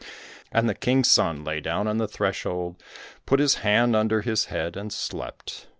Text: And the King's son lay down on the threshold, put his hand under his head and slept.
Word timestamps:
And 0.51 0.67
the 0.67 0.73
King's 0.73 1.11
son 1.11 1.43
lay 1.43 1.61
down 1.61 1.85
on 1.87 1.97
the 1.99 2.07
threshold, 2.07 2.81
put 3.27 3.39
his 3.39 3.57
hand 3.61 3.95
under 3.95 4.21
his 4.21 4.45
head 4.45 4.75
and 4.75 4.91
slept. 4.91 5.67